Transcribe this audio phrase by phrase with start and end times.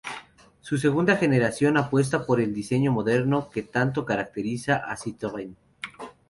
[0.61, 5.53] Su segunda generación apuesta por el diseño moderno que tanto caracteriza a Citroën.